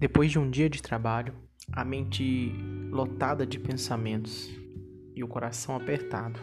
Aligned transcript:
Depois 0.00 0.30
de 0.30 0.38
um 0.38 0.48
dia 0.48 0.70
de 0.70 0.80
trabalho, 0.80 1.34
a 1.70 1.84
mente 1.84 2.54
lotada 2.90 3.46
de 3.46 3.58
pensamentos 3.58 4.50
e 5.14 5.22
o 5.22 5.28
coração 5.28 5.76
apertado, 5.76 6.40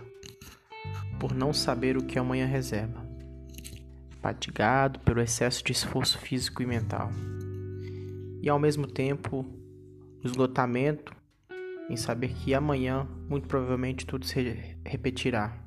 por 1.20 1.34
não 1.34 1.52
saber 1.52 1.98
o 1.98 2.06
que 2.06 2.20
amanhã 2.20 2.46
reserva, 2.46 3.04
fatigado 4.22 5.00
pelo 5.00 5.20
excesso 5.20 5.64
de 5.64 5.72
esforço 5.72 6.20
físico 6.20 6.62
e 6.62 6.68
mental, 6.68 7.10
e 8.44 8.48
ao 8.48 8.60
mesmo 8.60 8.86
tempo 8.86 9.44
o 10.24 10.28
esgotamento 10.28 11.12
em 11.90 11.96
saber 11.96 12.36
que 12.36 12.54
amanhã 12.54 13.08
muito 13.28 13.48
provavelmente 13.48 14.06
tudo 14.06 14.24
se 14.24 14.78
repetirá. 14.86 15.66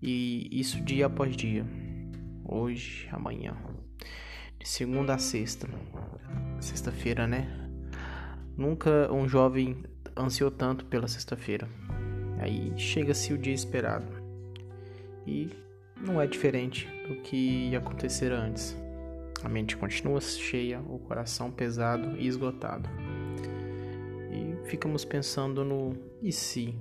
E 0.00 0.48
isso 0.52 0.80
dia 0.80 1.06
após 1.06 1.36
dia, 1.36 1.66
hoje, 2.44 3.08
amanhã, 3.10 3.56
de 4.58 4.68
segunda 4.68 5.14
a 5.14 5.18
sexta, 5.18 5.68
sexta-feira, 6.60 7.26
né? 7.26 7.48
Nunca 8.56 9.12
um 9.12 9.28
jovem 9.28 9.84
ansiou 10.16 10.50
tanto 10.50 10.84
pela 10.86 11.06
sexta-feira. 11.06 11.68
Aí 12.38 12.72
chega-se 12.76 13.32
o 13.32 13.38
dia 13.38 13.54
esperado. 13.54 14.06
E 15.26 15.50
não 16.00 16.20
é 16.20 16.26
diferente 16.26 16.88
do 17.08 17.16
que 17.16 17.74
acontecer 17.74 18.32
antes. 18.32 18.76
A 19.42 19.48
mente 19.48 19.76
continua 19.76 20.20
cheia, 20.20 20.80
o 20.80 20.98
coração 20.98 21.50
pesado 21.50 22.16
e 22.16 22.26
esgotado. 22.26 22.88
E 24.30 24.68
ficamos 24.68 25.04
pensando 25.04 25.64
no 25.64 25.96
e 26.22 26.32
se 26.32 26.74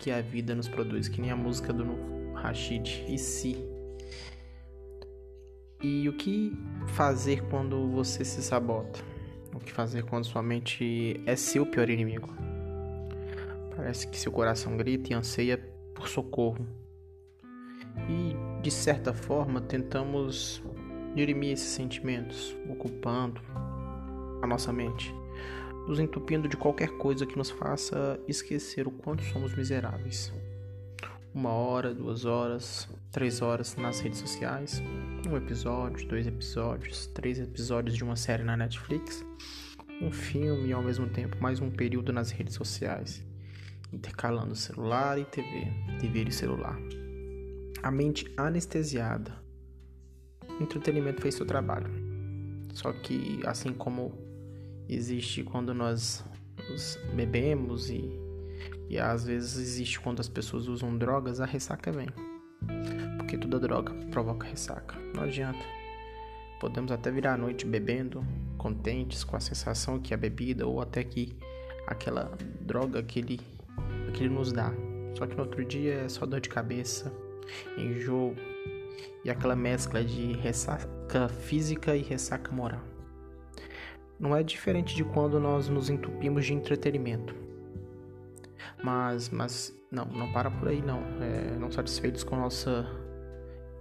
que 0.00 0.10
a 0.10 0.20
vida 0.20 0.54
nos 0.54 0.68
produz, 0.68 1.08
que 1.08 1.20
nem 1.20 1.30
a 1.30 1.36
música 1.36 1.72
do 1.72 2.32
Rashid, 2.34 3.04
e 3.08 3.16
se. 3.16 3.73
E 5.84 6.08
o 6.08 6.14
que 6.14 6.56
fazer 6.86 7.42
quando 7.50 7.90
você 7.90 8.24
se 8.24 8.42
sabota? 8.42 9.00
O 9.54 9.60
que 9.60 9.70
fazer 9.70 10.02
quando 10.04 10.24
sua 10.24 10.42
mente 10.42 11.20
é 11.26 11.36
seu 11.36 11.66
pior 11.66 11.90
inimigo? 11.90 12.34
Parece 13.76 14.08
que 14.08 14.16
seu 14.16 14.32
coração 14.32 14.78
grita 14.78 15.12
e 15.12 15.14
anseia 15.14 15.58
por 15.94 16.08
socorro. 16.08 16.66
E, 18.08 18.34
de 18.62 18.70
certa 18.70 19.12
forma, 19.12 19.60
tentamos 19.60 20.62
dirimir 21.14 21.52
esses 21.52 21.68
sentimentos, 21.68 22.56
ocupando 22.66 23.42
a 24.40 24.46
nossa 24.46 24.72
mente, 24.72 25.14
nos 25.86 26.00
entupindo 26.00 26.48
de 26.48 26.56
qualquer 26.56 26.96
coisa 26.96 27.26
que 27.26 27.36
nos 27.36 27.50
faça 27.50 28.18
esquecer 28.26 28.88
o 28.88 28.90
quanto 28.90 29.22
somos 29.24 29.54
miseráveis. 29.54 30.32
Uma 31.34 31.50
hora, 31.50 31.92
duas 31.92 32.24
horas, 32.24 32.88
três 33.10 33.42
horas 33.42 33.74
nas 33.74 33.98
redes 33.98 34.20
sociais, 34.20 34.80
um 35.28 35.36
episódio, 35.36 36.06
dois 36.06 36.28
episódios, 36.28 37.08
três 37.08 37.40
episódios 37.40 37.96
de 37.96 38.04
uma 38.04 38.14
série 38.14 38.44
na 38.44 38.56
Netflix, 38.56 39.26
um 40.00 40.12
filme 40.12 40.68
e 40.68 40.72
ao 40.72 40.80
mesmo 40.80 41.08
tempo 41.08 41.36
mais 41.40 41.58
um 41.58 41.72
período 41.72 42.12
nas 42.12 42.30
redes 42.30 42.54
sociais, 42.54 43.20
intercalando 43.92 44.54
celular 44.54 45.18
e 45.18 45.24
TV, 45.24 45.66
TV 45.98 46.22
e 46.22 46.30
celular. 46.30 46.78
A 47.82 47.90
mente 47.90 48.32
anestesiada. 48.36 49.32
O 50.48 50.62
entretenimento 50.62 51.20
fez 51.20 51.34
seu 51.34 51.44
trabalho. 51.44 51.90
Só 52.74 52.92
que 52.92 53.40
assim 53.44 53.72
como 53.72 54.16
existe 54.88 55.42
quando 55.42 55.74
nós 55.74 56.24
bebemos 57.12 57.90
e, 57.90 58.23
e 58.88 58.98
às 58.98 59.24
vezes 59.24 59.56
existe 59.56 60.00
quando 60.00 60.20
as 60.20 60.28
pessoas 60.28 60.68
usam 60.68 60.96
drogas, 60.96 61.40
a 61.40 61.46
ressaca 61.46 61.90
vem 61.92 62.08
porque 63.34 63.38
toda 63.38 63.58
droga 63.58 63.92
provoca 64.10 64.46
ressaca. 64.46 64.96
Não 65.14 65.24
adianta. 65.24 65.64
Podemos 66.60 66.92
até 66.92 67.10
virar 67.10 67.34
a 67.34 67.36
noite 67.36 67.66
bebendo, 67.66 68.24
contentes 68.56 69.24
com 69.24 69.36
a 69.36 69.40
sensação 69.40 69.98
que 69.98 70.14
a 70.14 70.16
bebida 70.16 70.66
ou 70.66 70.80
até 70.80 71.02
que 71.02 71.36
aquela 71.86 72.30
droga 72.60 73.02
que 73.02 73.18
ele, 73.18 73.40
que 74.12 74.22
ele 74.22 74.34
nos 74.34 74.52
dá. 74.52 74.72
Só 75.16 75.26
que 75.26 75.34
no 75.34 75.42
outro 75.42 75.64
dia 75.64 75.94
é 75.94 76.08
só 76.08 76.24
dor 76.24 76.40
de 76.40 76.48
cabeça, 76.48 77.12
enjoo 77.76 78.34
e 79.24 79.30
aquela 79.30 79.56
mescla 79.56 80.04
de 80.04 80.32
ressaca 80.34 81.28
física 81.28 81.96
e 81.96 82.02
ressaca 82.02 82.52
moral. 82.52 82.82
Não 84.18 84.34
é 84.34 84.42
diferente 84.42 84.94
de 84.94 85.04
quando 85.04 85.40
nós 85.40 85.68
nos 85.68 85.90
entupimos 85.90 86.46
de 86.46 86.54
entretenimento. 86.54 87.34
Mas, 88.82 89.28
mas 89.30 89.72
não, 89.90 90.04
não 90.06 90.32
para 90.32 90.50
por 90.50 90.68
aí 90.68 90.82
não. 90.82 91.00
É, 91.20 91.56
não 91.58 91.70
satisfeitos 91.70 92.24
com 92.24 92.36
nossa 92.36 92.86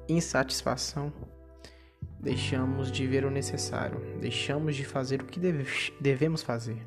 insatisfação, 0.08 1.12
deixamos 2.20 2.92
de 2.92 3.08
ver 3.08 3.26
o 3.26 3.32
necessário, 3.32 4.00
deixamos 4.20 4.76
de 4.76 4.86
fazer 4.86 5.22
o 5.22 5.26
que 5.26 5.40
deve, 5.40 5.66
devemos 6.00 6.42
fazer. 6.42 6.78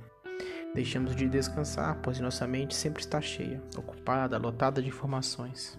Deixamos 0.75 1.17
de 1.17 1.27
descansar, 1.27 1.99
pois 2.03 2.21
nossa 2.21 2.47
mente 2.47 2.75
sempre 2.75 3.01
está 3.01 3.21
cheia, 3.21 3.63
ocupada, 3.77 4.37
lotada 4.37 4.83
de 4.83 4.89
informações. 4.89 5.79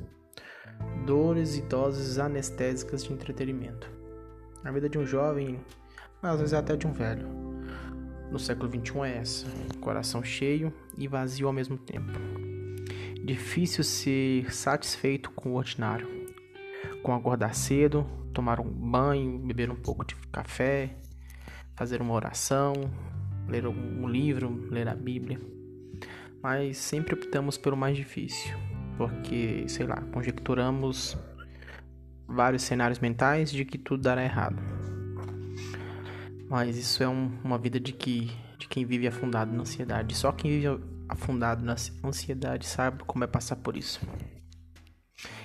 Dores 1.06 1.58
e 1.58 1.62
doses 1.62 2.18
anestésicas 2.18 3.04
de 3.04 3.14
entretenimento. 3.14 3.90
A 4.64 4.72
vida 4.72 4.90
de 4.90 4.98
um 4.98 5.06
jovem, 5.06 5.60
às 6.22 6.40
vezes 6.40 6.54
até 6.54 6.76
de 6.76 6.88
um 6.88 6.94
velho, 6.94 7.28
no 8.32 8.40
século 8.40 8.70
XXI 8.70 9.00
é 9.02 9.18
essa: 9.18 9.48
coração 9.80 10.24
cheio 10.24 10.74
e 10.98 11.08
vazio 11.08 11.48
ao 11.48 11.54
mesmo 11.54 11.78
tempo. 11.78 12.12
Difícil 13.24 13.84
ser 13.84 14.54
satisfeito 14.54 15.32
com 15.32 15.52
o 15.52 15.56
ordinário 15.56 16.18
com 17.08 17.14
acordar 17.14 17.56
cedo, 17.56 18.06
tomar 18.34 18.60
um 18.60 18.70
banho, 18.70 19.40
beber 19.40 19.72
um 19.72 19.76
pouco 19.76 20.06
de 20.06 20.14
café, 20.30 20.96
fazer 21.74 22.02
uma 22.02 22.14
oração, 22.14 22.74
ler 23.48 23.66
um 23.66 24.08
livro, 24.08 24.68
ler 24.70 24.90
a 24.90 24.94
Bíblia. 24.94 25.40
Mas 26.44 26.78
sempre 26.78 27.14
optamos 27.14 27.58
pelo 27.58 27.78
mais 27.78 27.96
difícil, 27.96 28.54
porque, 28.98 29.64
sei 29.70 29.86
lá, 29.88 30.02
conjecturamos 30.12 31.18
vários 32.28 32.64
cenários 32.64 33.00
mentais 33.00 33.52
de 33.52 33.64
que 33.64 33.78
tudo 33.78 34.04
dará 34.04 34.22
errado. 34.22 34.77
Mas 36.50 36.78
isso 36.78 37.04
é 37.04 37.08
um, 37.08 37.38
uma 37.44 37.58
vida 37.58 37.80
de, 37.80 37.92
que, 37.92 38.32
de 38.58 38.68
quem 38.68 38.86
vive 38.86 39.08
afundado 39.08 39.54
na 39.54 39.62
ansiedade. 39.62 40.16
Só 40.16 40.32
quem 40.32 40.52
vive 40.52 40.82
afundado 41.10 41.64
na 41.64 41.76
ansiedade 42.04 42.66
sabe 42.66 43.04
como 43.04 43.24
é 43.24 43.28
passar 43.28 43.58
por 43.58 43.76
isso. 43.76 44.00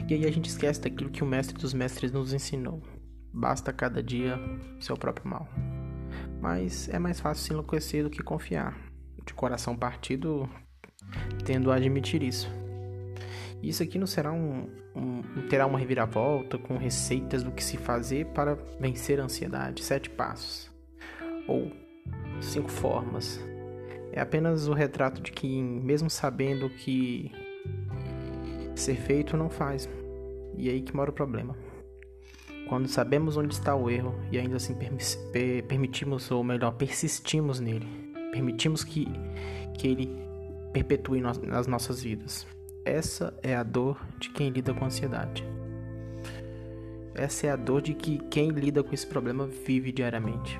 E 0.08 0.14
aí 0.14 0.24
a 0.24 0.30
gente 0.30 0.48
esquece 0.48 0.80
daquilo 0.80 1.10
que 1.10 1.24
o 1.24 1.26
mestre 1.26 1.58
dos 1.58 1.74
mestres 1.74 2.12
nos 2.12 2.32
ensinou. 2.32 2.80
Basta 3.32 3.72
cada 3.72 4.02
dia 4.02 4.38
seu 4.78 4.96
próprio 4.96 5.28
mal. 5.28 5.48
Mas 6.40 6.88
é 6.88 6.98
mais 6.98 7.18
fácil 7.18 7.44
se 7.44 7.52
enlouquecer 7.52 8.04
do 8.04 8.10
que 8.10 8.22
confiar. 8.22 8.78
De 9.26 9.34
coração 9.34 9.76
partido, 9.76 10.48
tendo 11.44 11.72
a 11.72 11.76
admitir 11.76 12.22
isso. 12.22 12.48
Isso 13.60 13.82
aqui 13.82 13.98
não 13.98 14.06
será 14.06 14.32
um, 14.32 14.68
um, 14.94 15.22
terá 15.48 15.66
uma 15.66 15.78
reviravolta 15.78 16.58
com 16.58 16.76
receitas 16.76 17.42
do 17.42 17.52
que 17.52 17.62
se 17.62 17.76
fazer 17.76 18.26
para 18.26 18.54
vencer 18.78 19.20
a 19.20 19.24
ansiedade, 19.24 19.84
sete 19.84 20.10
passos 20.10 20.71
ou 21.46 21.70
cinco 22.40 22.70
formas. 22.70 23.40
É 24.12 24.20
apenas 24.20 24.68
o 24.68 24.72
retrato 24.72 25.22
de 25.22 25.32
que, 25.32 25.62
mesmo 25.62 26.10
sabendo 26.10 26.68
que 26.68 27.30
ser 28.74 28.96
feito 28.96 29.36
não 29.36 29.48
faz. 29.48 29.88
E 30.56 30.68
é 30.68 30.72
aí 30.72 30.82
que 30.82 30.94
mora 30.94 31.10
o 31.10 31.14
problema. 31.14 31.56
Quando 32.68 32.88
sabemos 32.88 33.36
onde 33.36 33.54
está 33.54 33.74
o 33.74 33.90
erro 33.90 34.14
e 34.30 34.38
ainda 34.38 34.56
assim 34.56 34.74
permitimos, 35.66 36.30
ou 36.30 36.44
melhor, 36.44 36.72
persistimos 36.72 37.60
nele, 37.60 37.86
permitimos 38.30 38.84
que, 38.84 39.06
que 39.78 39.88
ele 39.88 40.10
perpetue 40.72 41.20
no, 41.20 41.32
nas 41.46 41.66
nossas 41.66 42.02
vidas. 42.02 42.46
Essa 42.84 43.32
é 43.42 43.54
a 43.54 43.62
dor 43.62 44.00
de 44.18 44.30
quem 44.30 44.50
lida 44.50 44.74
com 44.74 44.84
ansiedade. 44.84 45.44
Essa 47.14 47.46
é 47.46 47.50
a 47.50 47.56
dor 47.56 47.82
de 47.82 47.94
que 47.94 48.18
quem 48.30 48.50
lida 48.50 48.82
com 48.82 48.94
esse 48.94 49.06
problema 49.06 49.46
vive 49.46 49.92
diariamente. 49.92 50.58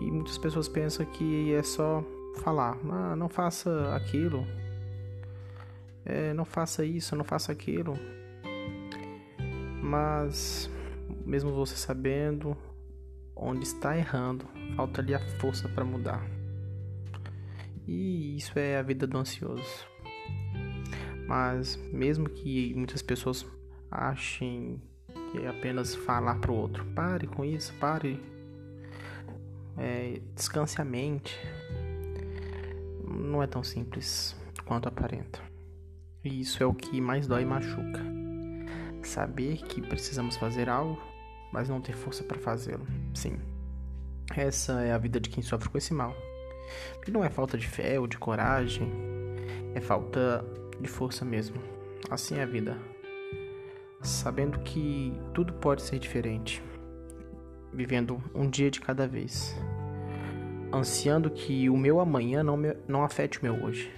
E 0.00 0.10
muitas 0.10 0.38
pessoas 0.38 0.68
pensam 0.68 1.04
que 1.06 1.52
é 1.52 1.62
só 1.62 2.02
falar, 2.42 2.78
ah, 2.90 3.14
não 3.14 3.28
faça 3.28 3.94
aquilo, 3.94 4.46
é, 6.04 6.32
não 6.32 6.44
faça 6.44 6.84
isso, 6.84 7.14
não 7.14 7.24
faça 7.24 7.52
aquilo. 7.52 7.94
Mas, 9.82 10.70
mesmo 11.24 11.52
você 11.52 11.76
sabendo 11.76 12.56
onde 13.36 13.64
está 13.64 13.96
errando, 13.96 14.46
falta 14.76 15.00
ali 15.00 15.14
a 15.14 15.20
força 15.38 15.68
para 15.68 15.84
mudar. 15.84 16.24
E 17.86 18.36
isso 18.36 18.58
é 18.58 18.78
a 18.78 18.82
vida 18.82 19.06
do 19.06 19.18
ansioso. 19.18 19.86
Mas, 21.26 21.76
mesmo 21.92 22.28
que 22.28 22.74
muitas 22.74 23.02
pessoas 23.02 23.46
achem 23.90 24.80
que 25.30 25.38
é 25.38 25.48
apenas 25.48 25.94
falar 25.94 26.36
para 26.40 26.50
o 26.50 26.56
outro, 26.56 26.84
pare 26.86 27.26
com 27.26 27.44
isso, 27.44 27.72
pare, 27.74 28.20
é, 29.80 30.20
descanse 30.34 30.80
a 30.80 30.84
mente, 30.84 31.40
não 33.02 33.42
é 33.42 33.46
tão 33.46 33.64
simples 33.64 34.36
quanto 34.66 34.86
aparenta. 34.86 35.40
E 36.22 36.40
isso 36.40 36.62
é 36.62 36.66
o 36.66 36.74
que 36.74 37.00
mais 37.00 37.26
dói 37.26 37.42
e 37.42 37.46
machuca. 37.46 38.04
Saber 39.02 39.56
que 39.62 39.80
precisamos 39.80 40.36
fazer 40.36 40.68
algo, 40.68 41.00
mas 41.50 41.68
não 41.68 41.80
ter 41.80 41.96
força 41.96 42.22
para 42.22 42.38
fazê-lo. 42.38 42.86
Sim. 43.14 43.38
Essa 44.36 44.82
é 44.82 44.92
a 44.92 44.98
vida 44.98 45.18
de 45.18 45.30
quem 45.30 45.42
sofre 45.42 45.70
com 45.70 45.78
esse 45.78 45.94
mal. 45.94 46.14
E 47.06 47.10
não 47.10 47.24
é 47.24 47.30
falta 47.30 47.56
de 47.56 47.66
fé 47.66 47.98
ou 47.98 48.06
de 48.06 48.18
coragem, 48.18 48.88
é 49.74 49.80
falta 49.80 50.44
de 50.78 50.88
força 50.88 51.24
mesmo. 51.24 51.56
Assim 52.10 52.36
é 52.36 52.42
a 52.42 52.46
vida. 52.46 52.76
Sabendo 54.02 54.60
que 54.60 55.12
tudo 55.34 55.54
pode 55.54 55.82
ser 55.82 55.98
diferente, 55.98 56.62
vivendo 57.72 58.22
um 58.34 58.48
dia 58.48 58.70
de 58.70 58.80
cada 58.80 59.06
vez, 59.06 59.54
ansiando 60.72 61.30
que 61.30 61.68
o 61.68 61.76
meu 61.76 62.00
amanhã 62.00 62.42
não, 62.42 62.56
me, 62.56 62.76
não 62.86 63.02
afete 63.02 63.38
o 63.38 63.42
meu 63.42 63.64
hoje. 63.64 63.90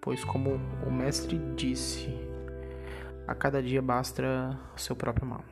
Pois, 0.00 0.24
como 0.24 0.58
o 0.86 0.90
Mestre 0.90 1.38
disse, 1.54 2.08
a 3.26 3.34
cada 3.34 3.62
dia 3.62 3.82
basta 3.82 4.58
o 4.74 4.80
seu 4.80 4.96
próprio 4.96 5.26
mal. 5.26 5.44